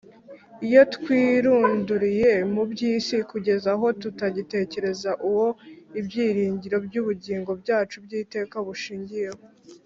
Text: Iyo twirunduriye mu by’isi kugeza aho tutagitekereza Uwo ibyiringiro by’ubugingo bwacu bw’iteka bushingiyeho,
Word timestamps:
Iyo 0.67 0.81
twirunduriye 0.95 2.31
mu 2.53 2.63
by’isi 2.71 3.17
kugeza 3.31 3.67
aho 3.75 3.87
tutagitekereza 4.01 5.11
Uwo 5.27 5.47
ibyiringiro 5.99 6.77
by’ubugingo 6.85 7.51
bwacu 7.61 7.95
bw’iteka 8.05 8.55
bushingiyeho, 8.67 9.41